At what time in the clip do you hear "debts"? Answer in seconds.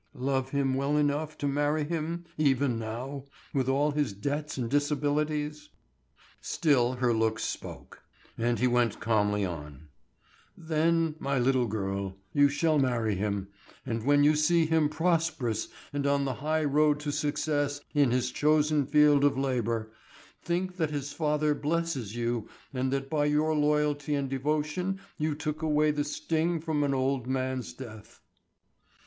4.13-4.57